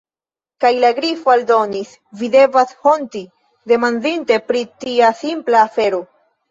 Kaj 0.63 0.71
la 0.83 0.89
Grifo 0.99 1.33
aldonis: 1.33 1.91
"Vi 2.23 2.31
devas 2.37 2.73
honti, 2.87 3.25
demandinte 3.75 4.43
pri 4.51 4.69
tia 4.87 5.17
simpla 5.25 5.67
afero." 5.71 6.07